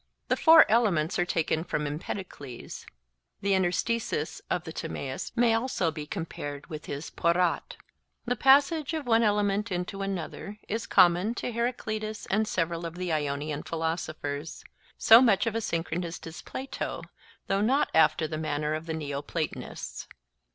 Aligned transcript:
The 0.29 0.35
four 0.35 0.65
elements 0.67 1.19
are 1.19 1.27
taken 1.27 1.63
from 1.63 1.85
Empedocles; 1.85 2.87
the 3.41 3.53
interstices 3.53 4.41
of 4.49 4.63
the 4.63 4.73
Timaeus 4.73 5.31
may 5.35 5.53
also 5.53 5.91
be 5.91 6.07
compared 6.07 6.65
with 6.71 6.87
his 6.87 7.11
(Greek). 7.11 7.77
The 8.25 8.35
passage 8.35 8.95
of 8.95 9.05
one 9.05 9.21
element 9.21 9.71
into 9.71 10.01
another 10.01 10.57
is 10.67 10.87
common 10.87 11.35
to 11.35 11.51
Heracleitus 11.51 12.25
and 12.31 12.47
several 12.47 12.87
of 12.87 12.95
the 12.95 13.11
Ionian 13.11 13.61
philosophers. 13.61 14.63
So 14.97 15.21
much 15.21 15.45
of 15.45 15.53
a 15.53 15.61
syncretist 15.61 16.25
is 16.25 16.41
Plato, 16.41 17.03
though 17.45 17.61
not 17.61 17.91
after 17.93 18.27
the 18.27 18.39
manner 18.39 18.73
of 18.73 18.87
the 18.87 18.95
Neoplatonists. 18.95 20.07